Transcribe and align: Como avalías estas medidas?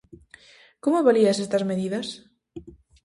Como 0.83 0.95
avalías 0.99 1.37
estas 1.45 1.63
medidas? 1.71 2.07